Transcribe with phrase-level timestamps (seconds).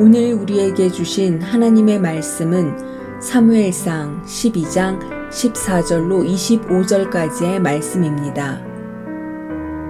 [0.00, 8.60] 오늘 우리에게 주신 하나님의 말씀은 사무엘상 12장 14절로 25절까지의 말씀입니다.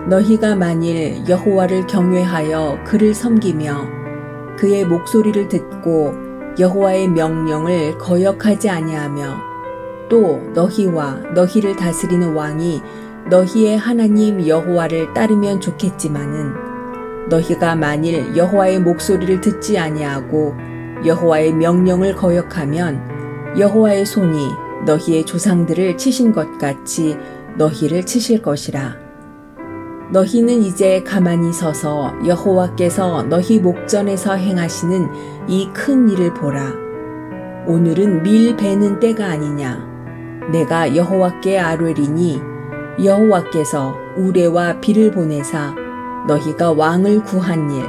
[0.08, 6.14] 너희가 만일 여호와를 경외하여 그를 섬기며 그의 목소리를 듣고
[6.58, 9.36] 여호와의 명령을 거역하지 아니하며
[10.08, 12.80] 또 너희와 너희를 다스리는 왕이
[13.28, 16.67] 너희의 하나님 여호와를 따르면 좋겠지만은
[17.28, 20.54] 너희가 만일 여호와의 목소리를 듣지 아니하고
[21.04, 24.48] 여호와의 명령을 거역하면 여호와의 손이
[24.86, 27.16] 너희의 조상들을 치신 것 같이
[27.56, 28.96] 너희를 치실 것이라.
[30.10, 35.08] 너희는 이제 가만히 서서 여호와께서 너희 목전에서 행하시는
[35.48, 36.72] 이 큰 일을 보라.
[37.66, 39.86] 오늘은 밀 베는 때가 아니냐.
[40.50, 42.40] 내가 여호와께 아뢰리니
[43.04, 45.74] 여호와께서 우레와 비를 보내사
[46.28, 47.84] 너희가 왕을 구한 일,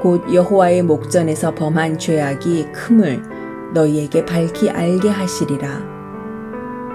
[0.00, 3.22] 곧 여호와의 목전에서 범한 죄악이 큼을
[3.74, 5.94] 너희에게 밝히 알게 하시리라.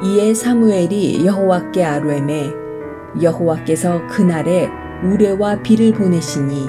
[0.04, 2.52] 이에 사무엘이 여호와께 아뢰매
[3.22, 4.70] 여호와께서 그날에
[5.04, 6.68] 우레와 비를 보내시니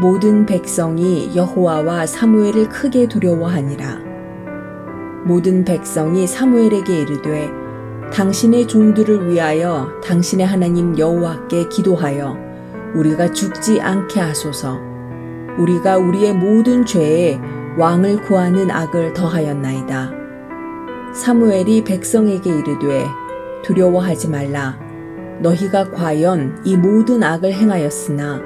[0.00, 3.98] 모든 백성이 여호와와 사무엘을 크게 두려워하니라.
[5.24, 7.50] 모든 백성이 사무엘에게 이르되
[8.12, 12.43] 당신의 종들을 위하여 당신의 하나님 여호와께 기도하여
[12.94, 14.78] 우리가 죽지 않게 하소서.
[15.58, 17.40] 우리가 우리의 모든 죄에
[17.78, 20.10] 왕을 구하는 악을 더하였나이다.
[21.12, 23.06] 사무엘이 백성에게 이르되
[23.62, 24.78] 두려워하지 말라.
[25.40, 28.40] 너희가 과연 이 모든 악을 행하였으나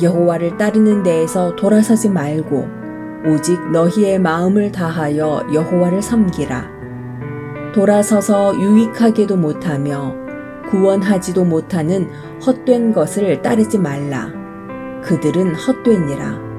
[0.00, 2.66] 여호와를 따르는 데에서 돌아서지 말고
[3.26, 6.70] 오직 너희의 마음을 다하여 여호와를 섬기라.
[7.74, 10.21] 돌아서서 유익하게도 못하며
[10.70, 12.10] 구원하지도 못하는
[12.44, 14.30] 헛된 것을 따르지 말라.
[15.02, 16.52] 그들은 헛되니라.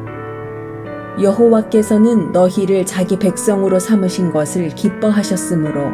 [1.22, 5.92] 여호와께서는 너희를 자기 백성으로 삼으신 것을 기뻐하셨으므로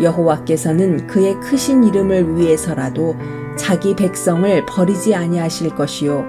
[0.00, 3.14] 여호와께서는 그의 크신 이름을 위해서라도
[3.56, 6.24] 자기 백성을 버리지 아니하실 것이요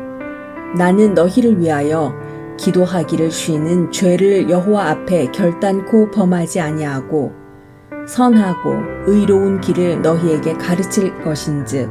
[0.78, 2.14] 나는 너희를 위하여
[2.58, 7.43] 기도하기를 쉬는 죄를 여호와 앞에 결단코 범하지 아니하고
[8.08, 8.76] 선하고
[9.06, 11.90] 의로운 길을 너희에게 가르칠 것인즉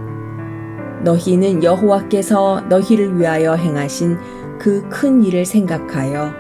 [1.03, 4.19] 너희는 여호와께서 너희를 위하여 행하신
[4.59, 6.33] 그 큰 일을 생각하여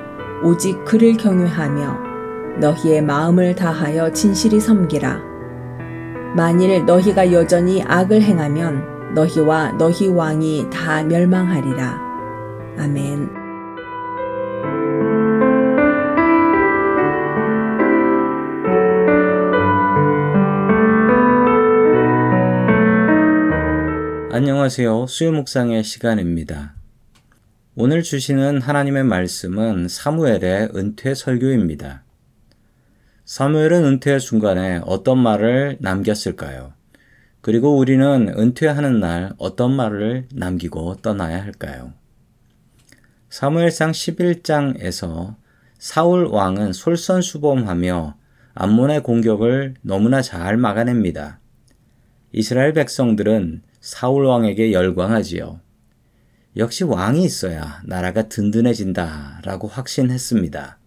[0.44, 2.12] 오직 그를 경외하며
[2.60, 5.20] 너희의 마음을 다하여 진실이 섬기라.
[6.36, 11.98] 만일 너희가 여전히 악을 행하면 너희와 너희 왕이 다 멸망하리라.
[12.78, 13.41] 아멘.
[24.34, 25.08] 안녕하세요.
[25.08, 26.74] 수요 묵상의 시간입니다.
[27.74, 32.02] 오늘 주시는 하나님의 말씀은 사무엘의 은퇴 설교입니다.
[33.26, 36.72] 사무엘은 은퇴의 순간에 어떤 말을 남겼을까요?
[37.42, 41.92] 그리고 우리는 은퇴하는 날 어떤 말을 남기고 떠나야 할까요?
[43.28, 45.36] 사무엘상 11장에서
[45.78, 48.16] 사울 왕은 솔선수범하며
[48.54, 51.38] 암몬의 공격을 너무나 잘 막아냅니다.
[52.32, 55.58] 이스라엘 백성들은 사울 왕에게 열광하지요.
[56.56, 60.78] 역시 왕이 있어야 나라가 든든해진다 라고 확신했습니다.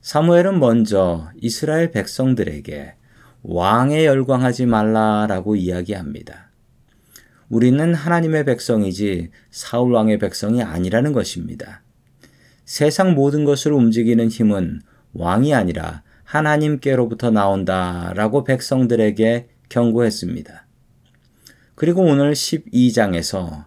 [0.00, 2.94] 사무엘은 먼저 이스라엘 백성들에게
[3.42, 6.50] 왕에 열광하지 말라라고 이야기합니다.
[7.50, 11.82] 우리는 하나님의 백성이지 사울 왕의 백성이 아니라는 것입니다.
[12.64, 14.80] 세상 모든 것을 움직이는 힘은
[15.12, 20.65] 왕이 아니라 하나님께로부터 나온다라고 백성들에게 경고했습니다.
[21.76, 23.66] 그리고 오늘 12장에서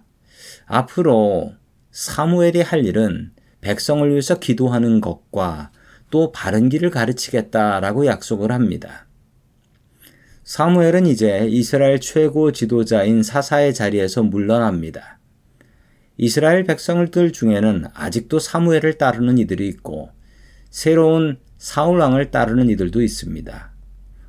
[0.65, 1.53] 앞으로
[1.91, 3.31] 사무엘이 할 일은
[3.61, 5.71] 백성을 위해서 기도하는 것과
[6.09, 9.07] 또 바른 길을 가르치겠다라고 약속을 합니다.
[10.43, 15.19] 사무엘은 이제 이스라엘 최고 지도자인 사사의 자리에서 물러납니다.
[16.17, 20.09] 이스라엘 백성들 중에는 아직도 사무엘을 따르는 이들이 있고
[20.71, 23.78] 새로운 사울왕을 따르는 이들도 있습니다.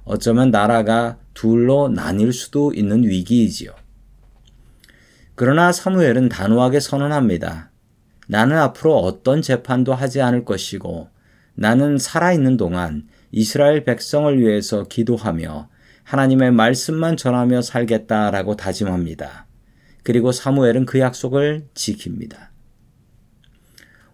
[0.05, 3.73] 어쩌면 나라가 둘로 나뉠 수도 있는 위기이지요.
[5.35, 7.71] 그러나 사무엘은 단호하게 선언합니다.
[8.29, 11.09] 나는 앞으로 어떤 재판도 하지 않을 것이고
[11.55, 15.69] 나는 살아있는 동안 이스라엘 백성을 위해서 기도하며
[16.05, 19.47] 하나님의 말씀만 전하며 살겠다라고 다짐합니다.
[20.03, 22.49] 그리고 사무엘은 그 약속을 지킵니다.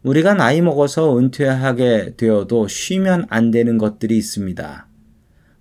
[0.02, 4.85] 우리가 나이 먹어서 은퇴하게 되어도 쉬면 안 되는 것들이 있습니다.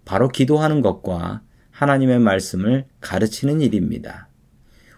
[0.05, 1.41] 바로 기도하는 것과
[1.71, 4.29] 하나님의 말씀을 가르치는 일입니다.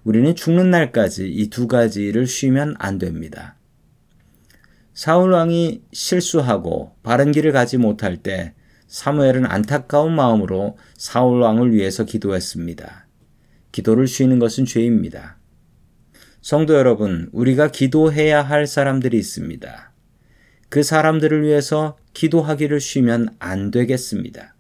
[0.04, 3.56] 우리는 죽는 날까지 이 두 가지를 쉬면 안 됩니다.
[4.94, 8.54] 사울 왕이 실수하고 바른 길을 가지 못할 때
[8.88, 13.08] 사무엘은 안타까운 마음으로 사울 왕을 위해서 기도했습니다.
[13.72, 15.38] 기도를 쉬는 것은 죄입니다.
[16.42, 19.92] 성도 여러분, 우리가 기도해야 할 사람들이 있습니다.
[20.70, 24.56] 그 사람들을 위해서 기도하기를 쉬면 안 되겠습니다.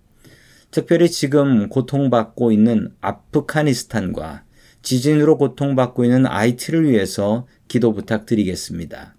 [0.71, 4.43] 특별히 지금 고통받고 있는 아프가니스탄과
[4.81, 9.15] 지진으로 고통받고 있는 아이티를 위해서 기도 부탁드리겠습니다.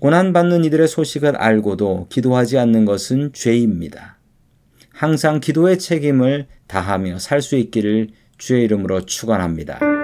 [0.00, 4.18] 고난받는 이들의 소식을 알고도 기도하지 않는 것은 죄입니다.
[4.92, 8.08] 항상 기도의 책임을 다하며 살 수 있기를
[8.38, 9.99] 주의 이름으로 축원합니다.